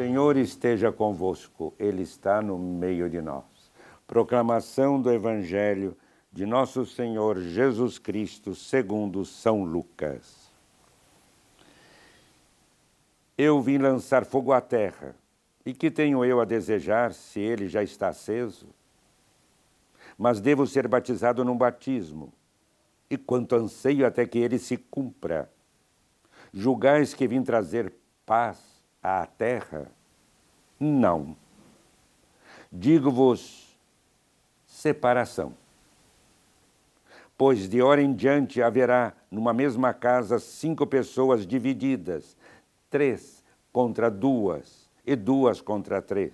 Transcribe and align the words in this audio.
Senhor 0.00 0.38
esteja 0.38 0.90
convosco, 0.90 1.74
Ele 1.78 2.00
está 2.00 2.40
no 2.40 2.58
meio 2.58 3.10
de 3.10 3.20
nós. 3.20 3.44
Proclamação 4.06 4.98
do 4.98 5.12
Evangelho 5.12 5.94
de 6.32 6.46
Nosso 6.46 6.86
Senhor 6.86 7.38
Jesus 7.38 7.98
Cristo, 7.98 8.54
segundo 8.54 9.26
São 9.26 9.62
Lucas. 9.62 10.50
Eu 13.36 13.60
vim 13.60 13.76
lançar 13.76 14.24
fogo 14.24 14.54
à 14.54 14.60
terra, 14.62 15.14
e 15.66 15.74
que 15.74 15.90
tenho 15.90 16.24
eu 16.24 16.40
a 16.40 16.46
desejar 16.46 17.12
se 17.12 17.38
ele 17.38 17.68
já 17.68 17.82
está 17.82 18.08
aceso? 18.08 18.68
Mas 20.16 20.40
devo 20.40 20.66
ser 20.66 20.88
batizado 20.88 21.44
num 21.44 21.58
batismo, 21.58 22.32
e 23.10 23.18
quanto 23.18 23.54
anseio 23.54 24.06
até 24.06 24.24
que 24.24 24.38
ele 24.38 24.58
se 24.58 24.78
cumpra. 24.78 25.52
Julgais 26.54 27.12
que 27.12 27.28
vim 27.28 27.42
trazer 27.42 27.92
paz 28.24 28.79
à 29.02 29.26
terra? 29.26 29.90
Não. 30.78 31.36
Digo-vos 32.72 33.76
separação. 34.66 35.54
Pois 37.36 37.68
de 37.68 37.82
hora 37.82 38.02
em 38.02 38.12
diante 38.12 38.62
haverá 38.62 39.14
numa 39.30 39.52
mesma 39.52 39.94
casa 39.94 40.38
cinco 40.38 40.86
pessoas 40.86 41.46
divididas, 41.46 42.36
três 42.90 43.42
contra 43.72 44.10
duas 44.10 44.88
e 45.06 45.16
duas 45.16 45.60
contra 45.60 46.02
três. 46.02 46.32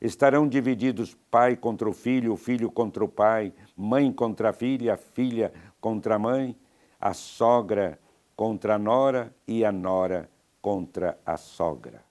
Estarão 0.00 0.48
divididos 0.48 1.16
pai 1.30 1.56
contra 1.56 1.88
o 1.88 1.92
filho, 1.92 2.32
o 2.32 2.36
filho 2.36 2.70
contra 2.70 3.04
o 3.04 3.08
pai, 3.08 3.52
mãe 3.76 4.12
contra 4.12 4.50
a 4.50 4.52
filha, 4.52 4.96
filha 4.96 5.52
contra 5.80 6.14
a 6.14 6.18
mãe, 6.18 6.56
a 7.00 7.12
sogra 7.12 7.98
contra 8.36 8.76
a 8.76 8.78
nora 8.78 9.34
e 9.46 9.64
a 9.64 9.72
nora 9.72 10.30
contra 10.60 11.18
a 11.24 11.36
sogra. 11.36 12.02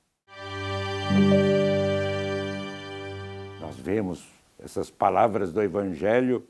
Nós 3.59 3.77
vemos 3.77 4.27
essas 4.59 4.89
palavras 4.89 5.51
do 5.51 5.61
Evangelho 5.61 6.45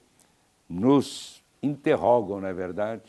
nos 0.69 1.43
interrogam, 1.61 2.41
não 2.41 2.47
é 2.47 2.53
verdade? 2.53 3.03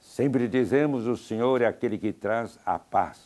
Sempre 0.00 0.48
dizemos: 0.48 1.06
o 1.06 1.16
Senhor 1.16 1.62
é 1.62 1.66
aquele 1.66 1.98
que 1.98 2.12
traz 2.12 2.58
a 2.64 2.78
paz, 2.78 3.20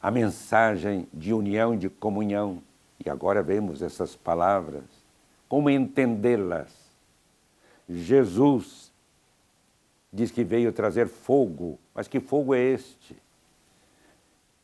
a 0.00 0.10
mensagem 0.10 1.06
de 1.12 1.32
união, 1.32 1.76
de 1.76 1.88
comunhão. 1.88 2.62
E 3.04 3.08
agora 3.08 3.42
vemos 3.42 3.82
essas 3.82 4.14
palavras, 4.14 4.84
como 5.48 5.70
entendê-las. 5.70 6.70
Jesus 7.88 8.92
diz 10.12 10.30
que 10.30 10.44
veio 10.44 10.72
trazer 10.72 11.08
fogo, 11.08 11.78
mas 11.94 12.06
que 12.06 12.20
fogo 12.20 12.54
é 12.54 12.60
este? 12.60 13.16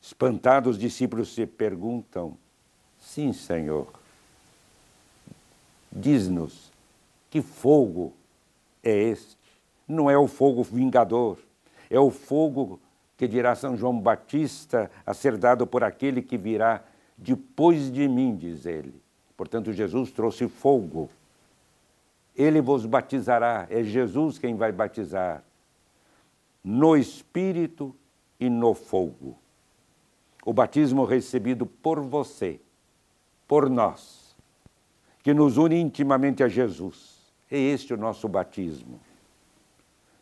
Espantados, 0.06 0.76
os 0.76 0.78
discípulos 0.78 1.34
se 1.34 1.44
perguntam: 1.46 2.38
Sim, 2.96 3.32
Senhor, 3.32 3.88
diz-nos 5.90 6.70
que 7.28 7.42
fogo 7.42 8.12
é 8.84 8.96
este? 8.96 9.36
Não 9.86 10.08
é 10.08 10.16
o 10.16 10.28
fogo 10.28 10.62
vingador, 10.62 11.38
é 11.90 11.98
o 11.98 12.08
fogo 12.08 12.78
que 13.16 13.26
dirá 13.26 13.56
São 13.56 13.76
João 13.76 13.98
Batista 13.98 14.88
a 15.04 15.12
ser 15.12 15.36
dado 15.36 15.66
por 15.66 15.82
aquele 15.82 16.22
que 16.22 16.38
virá 16.38 16.84
depois 17.18 17.90
de 17.90 18.06
mim, 18.06 18.36
diz 18.36 18.64
ele. 18.64 18.94
Portanto, 19.36 19.72
Jesus 19.72 20.12
trouxe 20.12 20.46
fogo. 20.46 21.10
Ele 22.36 22.60
vos 22.60 22.86
batizará, 22.86 23.66
é 23.68 23.82
Jesus 23.82 24.38
quem 24.38 24.54
vai 24.54 24.70
batizar, 24.70 25.42
no 26.62 26.96
Espírito 26.96 27.92
e 28.38 28.48
no 28.48 28.72
fogo. 28.72 29.36
O 30.46 30.52
batismo 30.52 31.04
recebido 31.04 31.66
por 31.66 32.00
você, 32.00 32.60
por 33.48 33.68
nós, 33.68 34.36
que 35.20 35.34
nos 35.34 35.56
une 35.56 35.80
intimamente 35.80 36.44
a 36.44 36.46
Jesus. 36.46 37.16
É 37.50 37.58
este 37.58 37.92
o 37.92 37.96
nosso 37.96 38.28
batismo. 38.28 39.00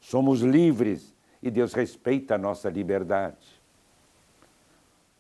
Somos 0.01 0.41
livres 0.41 1.15
e 1.43 1.51
Deus 1.51 1.75
respeita 1.75 2.37
a 2.37 2.39
nossa 2.39 2.71
liberdade. 2.71 3.61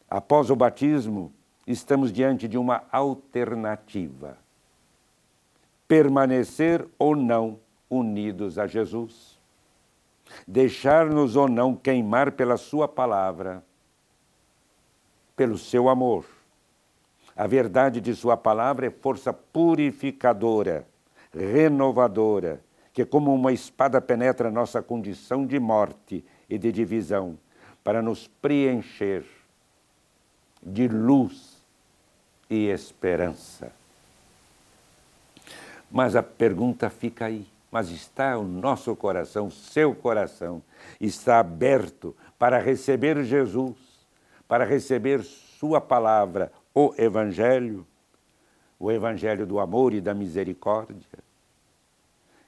Após 0.08 0.48
o 0.48 0.56
batismo, 0.56 1.30
estamos 1.66 2.10
diante 2.10 2.48
de 2.48 2.56
uma 2.56 2.84
alternativa: 2.90 4.38
permanecer 5.86 6.88
ou 6.98 7.14
não 7.14 7.60
unidos 7.90 8.58
a 8.58 8.66
Jesus, 8.66 9.38
deixar-nos 10.48 11.36
ou 11.36 11.46
não 11.46 11.76
queimar 11.76 12.32
pela 12.32 12.56
Sua 12.56 12.88
palavra, 12.88 13.62
pelo 15.36 15.58
seu 15.58 15.88
amor. 15.88 16.24
A 17.36 17.46
verdade 17.46 18.00
de 18.00 18.14
Sua 18.14 18.36
palavra 18.36 18.86
é 18.86 18.90
força 18.90 19.32
purificadora, 19.32 20.86
renovadora, 21.32 22.60
que 22.92 23.04
como 23.04 23.34
uma 23.34 23.52
espada 23.52 24.00
penetra 24.00 24.50
nossa 24.50 24.80
condição 24.80 25.44
de 25.44 25.58
morte 25.58 26.24
e 26.48 26.56
de 26.56 26.70
divisão, 26.70 27.36
para 27.82 28.00
nos 28.00 28.28
preencher 28.28 29.24
de 30.62 30.88
luz 30.88 31.58
e 32.48 32.68
esperança. 32.68 33.72
Mas 35.90 36.16
a 36.16 36.22
pergunta 36.22 36.88
fica 36.88 37.26
aí. 37.26 37.46
Mas 37.70 37.90
está 37.90 38.38
o 38.38 38.44
nosso 38.44 38.94
coração, 38.94 39.50
seu 39.50 39.96
coração, 39.96 40.62
está 41.00 41.40
aberto 41.40 42.14
para 42.38 42.58
receber 42.58 43.24
Jesus, 43.24 43.76
para 44.46 44.64
receber 44.64 45.22
Sua 45.22 45.80
palavra, 45.80 46.52
o 46.74 46.94
Evangelho, 46.98 47.86
o 48.78 48.90
Evangelho 48.90 49.46
do 49.46 49.58
amor 49.58 49.94
e 49.94 50.00
da 50.00 50.14
misericórdia? 50.14 51.24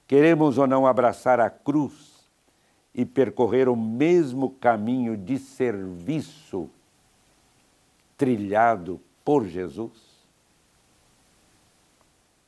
Queremos 0.07 0.57
ou 0.57 0.67
não 0.67 0.87
abraçar 0.87 1.39
a 1.39 1.49
cruz 1.49 2.29
e 2.93 3.05
percorrer 3.05 3.67
o 3.67 3.75
mesmo 3.75 4.51
caminho 4.51 5.17
de 5.17 5.37
serviço 5.37 6.69
trilhado 8.17 9.01
por 9.25 9.45
Jesus? 9.45 10.17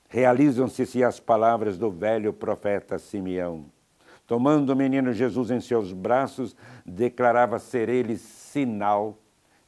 Realizam-se 0.08 1.04
as 1.04 1.20
palavras 1.20 1.78
do 1.78 1.92
velho 1.92 2.34
profeta 2.34 2.98
Simeão. 2.98 3.66
Tomando 4.26 4.72
o 4.72 4.76
menino 4.76 5.12
Jesus 5.12 5.52
em 5.52 5.60
seus 5.60 5.92
braços, 5.92 6.56
declarava 6.86 7.60
ser 7.60 7.90
ele 7.90 8.18
sinal 8.18 9.18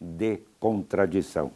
de 0.02 0.40
contradição. 0.60 1.52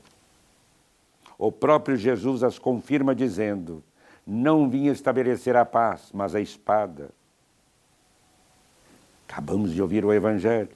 O 1.38 1.52
próprio 1.52 1.98
Jesus 1.98 2.44
as 2.44 2.60
confirma 2.60 3.16
dizendo: 3.16 3.84
Não 4.26 4.70
vim 4.70 4.86
estabelecer 4.86 5.56
a 5.56 5.66
paz, 5.66 6.12
mas 6.14 6.36
a 6.36 6.40
espada. 6.40 7.10
Acabamos 9.28 9.74
de 9.74 9.82
ouvir 9.82 10.06
o 10.06 10.14
Evangelho. 10.14 10.70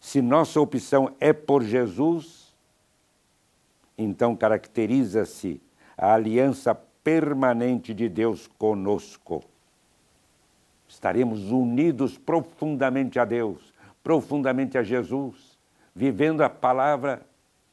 Se 0.00 0.22
nossa 0.22 0.60
opção 0.60 1.14
é 1.18 1.32
por 1.32 1.64
Jesus, 1.64 2.54
então 3.98 4.36
caracteriza-se 4.36 5.60
a 5.96 6.14
aliança 6.14 6.74
permanente 6.74 7.92
de 7.92 8.08
Deus 8.08 8.48
conosco. 8.58 9.42
Estaremos 10.88 11.50
unidos 11.50 12.16
profundamente 12.16 13.18
a 13.18 13.24
Deus, 13.24 13.72
profundamente 14.02 14.78
a 14.78 14.82
Jesus, 14.82 15.53
vivendo 15.94 16.42
a 16.42 16.50
palavra, 16.50 17.22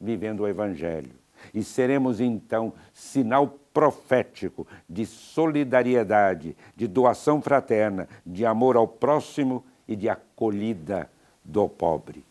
vivendo 0.00 0.40
o 0.40 0.48
Evangelho. 0.48 1.12
E 1.52 1.62
seremos 1.62 2.20
então 2.20 2.72
sinal 2.94 3.58
profético 3.74 4.66
de 4.88 5.04
solidariedade, 5.06 6.56
de 6.76 6.86
doação 6.86 7.42
fraterna, 7.42 8.08
de 8.24 8.46
amor 8.46 8.76
ao 8.76 8.86
próximo 8.86 9.64
e 9.88 9.96
de 9.96 10.08
acolhida 10.08 11.10
do 11.44 11.68
pobre. 11.68 12.24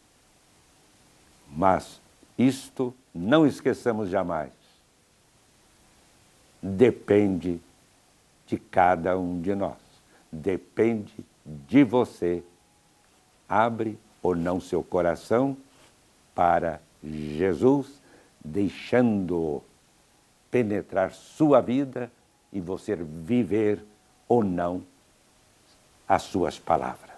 Mas 1.50 2.00
isto 2.38 2.94
não 3.14 3.46
esqueçamos 3.46 4.10
jamais. 4.10 4.52
Depende 6.62 7.60
de 8.48 8.58
cada 8.58 9.18
um 9.18 9.42
de 9.42 9.54
nós. 9.54 9.78
Depende 10.32 11.14
de 11.46 11.84
você. 11.84 12.44
Abre 13.50 14.00
ou 14.22 14.36
não 14.36 14.62
seu 14.62 14.82
coração 14.82 15.58
para 16.34 16.82
Jesus, 17.04 18.02
deixando-o 18.44 19.64
penetrar 20.50 21.12
sua 21.12 21.62
vida 21.62 22.12
e 22.52 22.60
você 22.60 22.96
viver 22.96 23.84
ou 24.28 24.44
não 24.44 24.84
as 26.08 26.24
suas 26.24 26.60
palavras. 26.60 27.10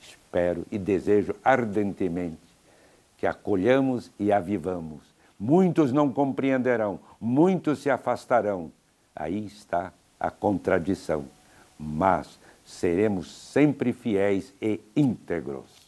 Espero 0.00 0.64
e 0.70 0.78
desejo 0.78 1.34
ardentemente 1.44 2.38
que 3.16 3.26
acolhamos 3.26 4.10
e 4.18 4.30
avivamos 4.30 5.08
Muitos 5.38 5.92
não 5.92 6.12
compreenderão, 6.12 6.98
muitos 7.20 7.78
se 7.78 7.88
afastarão. 7.88 8.72
Aí 9.14 9.46
está 9.46 9.92
a 10.18 10.30
contradição. 10.30 11.26
Mas 11.78 12.40
seremos 12.64 13.30
sempre 13.30 13.92
fiéis 13.92 14.52
e 14.60 14.80
íntegros. 14.96 15.87